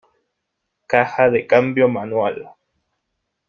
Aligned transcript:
Caja 0.87 1.29
de 1.29 1.45
cambio 1.45 1.87
manual. 1.87 2.55